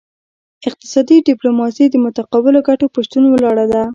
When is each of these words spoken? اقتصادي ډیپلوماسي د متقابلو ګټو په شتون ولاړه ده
اقتصادي 0.67 1.17
ډیپلوماسي 1.29 1.85
د 1.89 1.95
متقابلو 2.05 2.59
ګټو 2.69 2.85
په 2.93 2.99
شتون 3.05 3.23
ولاړه 3.29 3.65
ده 3.73 3.81